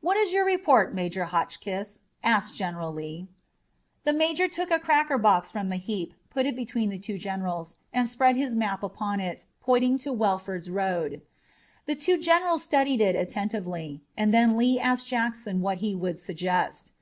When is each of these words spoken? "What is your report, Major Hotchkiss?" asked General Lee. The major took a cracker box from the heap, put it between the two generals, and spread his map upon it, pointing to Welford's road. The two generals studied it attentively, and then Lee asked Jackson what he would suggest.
"What 0.00 0.16
is 0.16 0.32
your 0.32 0.46
report, 0.46 0.94
Major 0.94 1.26
Hotchkiss?" 1.26 2.00
asked 2.24 2.54
General 2.54 2.94
Lee. 2.94 3.28
The 4.04 4.14
major 4.14 4.48
took 4.48 4.70
a 4.70 4.78
cracker 4.78 5.18
box 5.18 5.50
from 5.50 5.68
the 5.68 5.76
heap, 5.76 6.14
put 6.30 6.46
it 6.46 6.56
between 6.56 6.88
the 6.88 6.98
two 6.98 7.18
generals, 7.18 7.74
and 7.92 8.08
spread 8.08 8.36
his 8.36 8.56
map 8.56 8.82
upon 8.82 9.20
it, 9.20 9.44
pointing 9.60 9.98
to 9.98 10.14
Welford's 10.14 10.70
road. 10.70 11.20
The 11.84 11.94
two 11.94 12.16
generals 12.16 12.62
studied 12.62 13.02
it 13.02 13.14
attentively, 13.14 14.00
and 14.16 14.32
then 14.32 14.56
Lee 14.56 14.80
asked 14.80 15.08
Jackson 15.08 15.60
what 15.60 15.76
he 15.84 15.94
would 15.94 16.18
suggest. 16.18 16.92